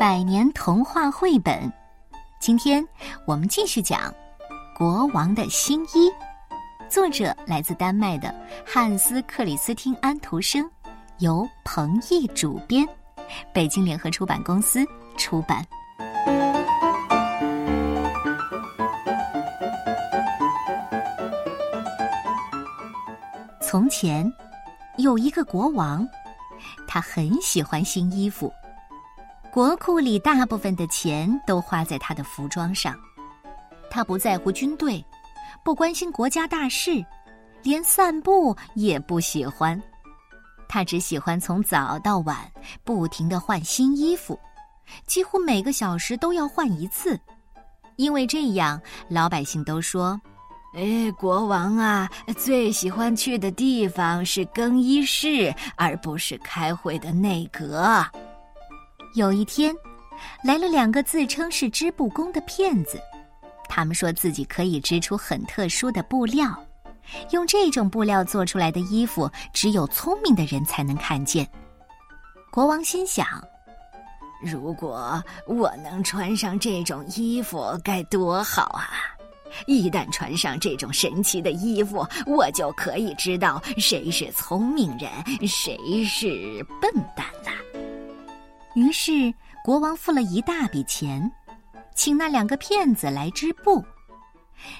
[0.00, 1.70] 百年童话绘本。
[2.38, 2.82] 今天
[3.26, 4.00] 我们继续讲
[4.74, 6.08] 《国王的新衣》，
[6.88, 8.34] 作者来自丹麦的
[8.66, 10.66] 汉斯·克里斯汀·安徒生，
[11.18, 12.88] 由彭毅主编，
[13.52, 14.86] 北京联合出版公司
[15.18, 15.62] 出版。
[23.60, 24.32] 从前，
[24.96, 26.08] 有一个国王，
[26.88, 28.50] 他很喜欢新衣服。
[29.52, 32.96] 国库里大部分的钱都花在他的服装上，
[33.90, 35.04] 他不在乎军队，
[35.64, 37.04] 不关心国家大事，
[37.64, 39.80] 连散步也不喜欢。
[40.68, 42.38] 他只喜欢从早到晚
[42.84, 44.38] 不停的换新衣服，
[45.04, 47.18] 几乎每个小时都要换一次，
[47.96, 50.20] 因为这样老百姓都说
[50.78, 58.06] ：“哎，国王啊，最喜欢去的地方是更衣室，而不是开会的内阁。”
[59.14, 59.74] 有一天，
[60.44, 63.00] 来了两个自称是织布工的骗子，
[63.68, 66.48] 他们说自己可以织出很特殊的布料，
[67.30, 71.48] 用这种布料做出来的衣服，只有聪明的人才能看见。
[72.52, 73.26] 国王心想：
[74.42, 78.90] 如果我能穿上这种衣服，该多好啊！
[79.66, 85.10] 一旦穿上这种神奇的衣服，我就可以知道谁是聪明人，
[85.48, 87.49] 谁是笨蛋了。
[88.74, 89.32] 于是，
[89.64, 91.30] 国王付了一大笔钱，
[91.94, 93.84] 请那两个骗子来织布。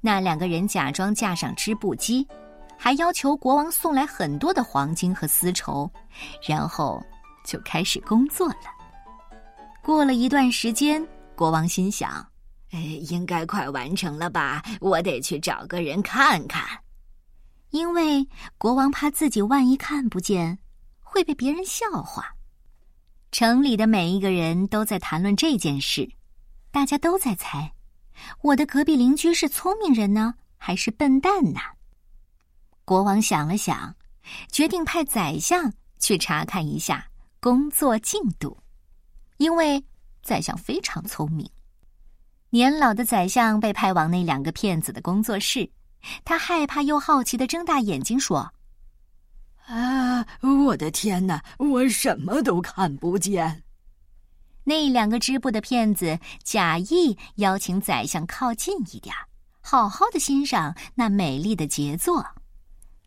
[0.00, 2.26] 那两个人假装架上织布机，
[2.78, 5.90] 还要求国王送来很多的黄金和丝绸，
[6.46, 7.04] 然后
[7.44, 8.56] 就开始工作了。
[9.82, 12.26] 过了一段时间，国王心想
[12.72, 14.62] ：“哎，应该快完成了吧？
[14.80, 16.64] 我得去找个人看看。”
[17.70, 20.58] 因为国王怕自己万一看不见，
[21.02, 22.33] 会被别人笑话。
[23.34, 26.08] 城里的每一个人都在谈论这件事，
[26.70, 27.72] 大家都在猜，
[28.42, 31.58] 我的隔壁邻居是聪明人呢，还是笨蛋呢？
[32.84, 33.92] 国王想了想，
[34.52, 37.04] 决定派宰相去查看一下
[37.40, 38.56] 工作进度，
[39.38, 39.84] 因为
[40.22, 41.50] 宰相非常聪明。
[42.50, 45.68] 年老的宰相被派往那两个骗子的工作室，
[46.24, 48.48] 他害怕又好奇的睁大眼睛说。
[49.66, 50.26] 啊！
[50.40, 53.62] 我的天哪，我什么都看不见。
[54.64, 59.14] 那两个织布的骗子假意邀请宰相靠近一点，
[59.60, 62.24] 好好的欣赏那美丽的杰作。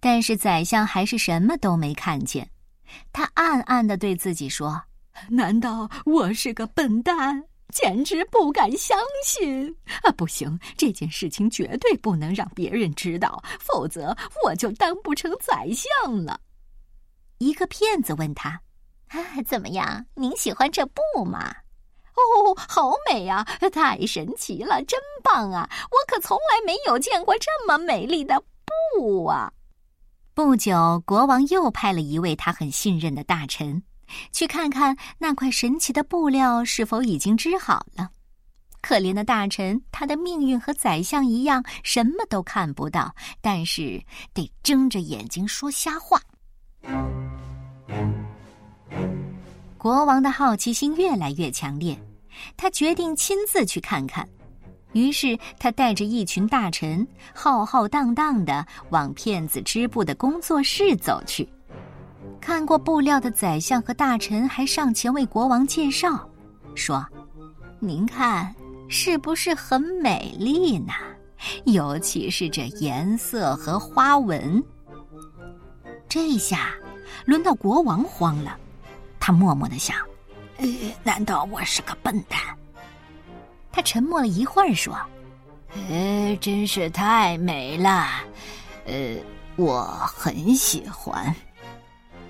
[0.00, 2.48] 但是宰相还是什么都没看见。
[3.12, 4.80] 他暗暗的对自己说
[5.28, 7.42] ：“难道我是个笨蛋？
[7.72, 9.74] 简直不敢相信！
[10.02, 16.40] 啊，不行，这件事情绝对不能让别人知道，否则我就当不成宰相了。”
[17.38, 18.60] 一个骗子问他
[19.08, 20.06] ：“啊，怎么样？
[20.14, 21.54] 您喜欢这布吗
[22.16, 25.68] ？”“哦，好美呀，太神奇了，真棒啊！
[25.90, 28.42] 我可从来没有见过这么美丽的
[28.94, 29.52] 布啊！”
[30.32, 33.82] 不久，国王又派了一位他很信任的大臣，
[34.32, 38.10] 去看看那块神奇的布料是否已经织好了。
[38.80, 44.02] 可怜的大臣，他的命运和宰相一样，什么都看不到，但是
[44.32, 46.18] 得睁着眼睛说瞎话。
[49.78, 51.96] 国王的好奇心越来越强烈，
[52.56, 54.28] 他决定亲自去看看。
[54.92, 61.46] 于是，他带着一群大臣，浩浩荡荡的往骗子织布的工作室走去。
[62.40, 66.28] 看过布料的宰相和大臣还上前为国王介绍，
[66.74, 67.06] 说
[67.78, 68.54] ：“您看，
[68.88, 70.92] 是不是很美丽呢？
[71.64, 74.62] 尤其是这颜色和花纹。”
[76.08, 76.74] 这下，
[77.24, 78.56] 轮到国王慌了。
[79.18, 79.96] 他默默的想
[80.58, 80.66] ：“呃，
[81.02, 82.38] 难道我是个笨蛋？”
[83.72, 84.96] 他沉默了一会儿，说
[85.90, 88.08] ：“呃，真是太美了，
[88.86, 89.16] 呃，
[89.56, 91.34] 我很喜欢。”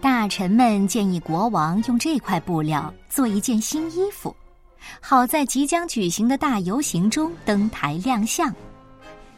[0.00, 4.34] 大臣们建议国王用这块布料做一件新衣服，
[5.00, 8.54] 好在即将举行的大游行中登台亮相。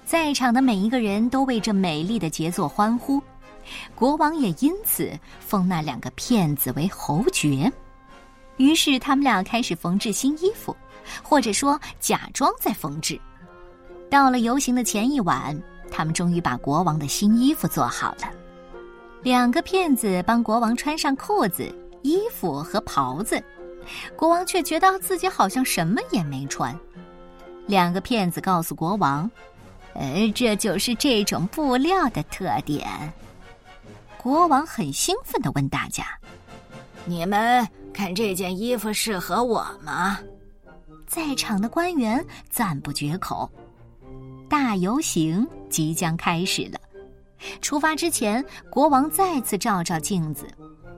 [0.05, 3.23] 在场的每一个人都为这美丽的杰作欢呼。
[3.95, 7.71] 国王也因此封那两个骗子为侯爵，
[8.57, 10.77] 于是他们俩开始缝制新衣服，
[11.23, 13.21] 或者说假装在缝制。
[14.11, 15.61] 到了游行的前一晚，
[15.91, 18.31] 他们终于把国王的新衣服做好了。
[19.23, 21.71] 两个骗子帮国王穿上裤子、
[22.03, 23.43] 衣服和袍子，
[24.17, 26.75] 国王却觉得自己好像什么也没穿。
[27.67, 29.31] 两个骗子告诉国王
[29.93, 32.87] ：“呃，这就是这种布料的特点。”
[34.29, 36.05] 国王很兴奋的问大家
[37.09, 40.19] ：“你们看这件衣服适合我吗？
[41.07, 43.51] 在场的官员赞不绝口。
[44.47, 46.79] 大游行即将开始了。
[47.63, 50.47] 出发之前，国王再次照照镜子，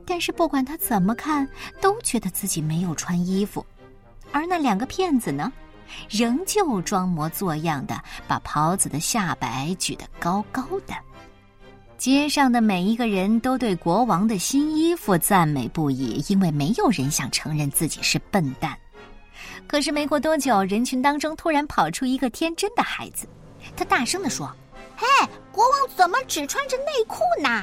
[0.05, 1.49] 但是不管他怎么看，
[1.81, 3.65] 都觉得自己没有穿衣服。
[4.33, 5.53] 而那两个骗子呢，
[6.09, 10.93] 仍旧装模作样的把袍子的下摆举得高高的。
[12.01, 18.75] 街上的每一个人都对国王的新衣服赞美不已，因为没有人想承认自己是笨蛋。
[19.67, 23.27] 可是没过多久，人群当中突然跑出一个天真的孩子，
[23.77, 24.51] 他大声地说
[24.97, 25.07] ：“嘿，
[25.53, 27.63] 国王怎么只穿着内裤呢？”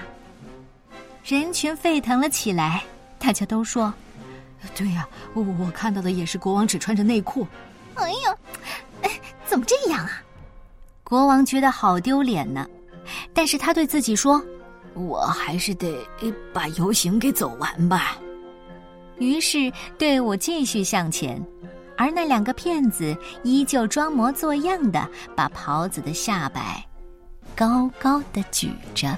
[1.25, 2.83] 人群沸腾了起来，
[3.17, 3.91] 大家都说
[4.77, 7.47] ：“对呀，我我看到的也是国王只穿着内裤。”
[7.95, 8.37] 哎呀，
[9.01, 10.21] 哎，怎么这样啊？
[11.03, 12.67] 国王觉得好丢脸呢。
[13.37, 14.43] 但是他对自己说
[14.97, 15.95] ：“我还是得
[16.51, 18.17] 把游行给走完吧。”
[19.19, 21.39] 于是队伍继续向前，
[21.95, 26.83] 而那两个骗子依旧装模作样的把袍子的下摆
[27.55, 29.15] 高高的举着。